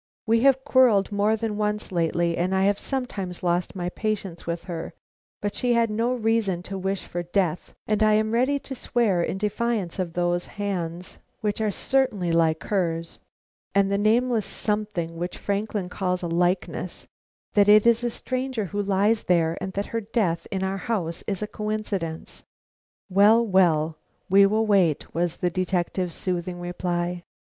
[0.25, 4.63] We have quarrelled more than once lately, and I have sometimes lost my patience with
[4.63, 4.93] her,
[5.43, 9.21] but she had no reason to wish for death, and I am ready to swear
[9.21, 13.19] in defiance of those hands, which are certainly like hers,
[13.75, 17.05] and the nameless something which Franklin calls a likeness,
[17.53, 21.21] that it is a stranger who lies there, and that her death in our house
[21.27, 22.43] is a coincidence."
[23.07, 23.99] "Well, well,
[24.31, 27.23] we will wait," was the detective's soothing reply.